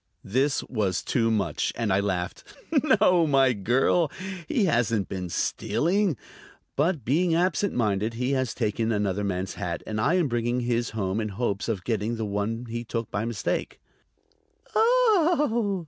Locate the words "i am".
10.01-10.27